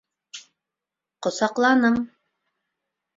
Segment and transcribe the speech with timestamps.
[1.27, 1.99] Ҡосаҡланым!